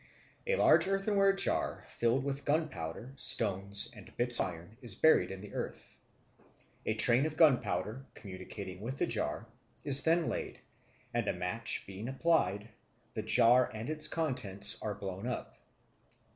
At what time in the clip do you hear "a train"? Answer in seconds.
6.87-7.27